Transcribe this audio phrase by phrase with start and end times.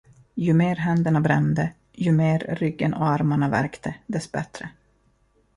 [0.35, 4.69] Ju mer händerna brände, ju mer ryggen och armarna värkte, dess bättre.